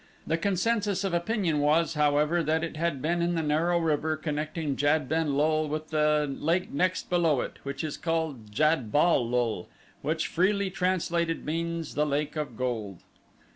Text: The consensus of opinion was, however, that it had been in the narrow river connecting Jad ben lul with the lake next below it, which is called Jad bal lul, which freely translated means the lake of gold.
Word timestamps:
The 0.25 0.35
consensus 0.35 1.03
of 1.03 1.13
opinion 1.13 1.59
was, 1.59 1.93
however, 1.93 2.41
that 2.41 2.63
it 2.63 2.75
had 2.75 3.03
been 3.03 3.21
in 3.21 3.35
the 3.35 3.43
narrow 3.43 3.77
river 3.77 4.17
connecting 4.17 4.75
Jad 4.75 5.07
ben 5.07 5.37
lul 5.37 5.67
with 5.69 5.91
the 5.91 6.27
lake 6.39 6.71
next 6.71 7.07
below 7.11 7.41
it, 7.41 7.59
which 7.61 7.83
is 7.83 7.97
called 7.97 8.51
Jad 8.51 8.91
bal 8.91 9.23
lul, 9.23 9.69
which 10.01 10.25
freely 10.25 10.71
translated 10.71 11.45
means 11.45 11.93
the 11.93 12.07
lake 12.07 12.35
of 12.35 12.57
gold. 12.57 13.03